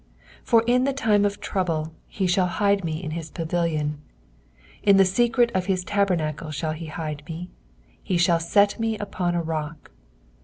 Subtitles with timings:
[0.45, 4.01] 5 Forinthetimeof trouble he shall hide me in his pavilion:
[4.81, 7.51] in the secret of his tabernacle shall he hide me;
[8.01, 9.91] he shall set me up upon a rock.